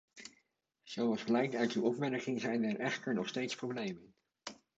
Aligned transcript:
Zoals 0.83 1.23
blijkt 1.23 1.55
uit 1.55 1.71
uw 1.73 1.83
opmerking 1.83 2.41
zijn 2.41 2.63
er 2.63 2.79
echter 2.79 3.13
nog 3.13 3.27
steeds 3.27 3.55
problemen. 3.55 4.13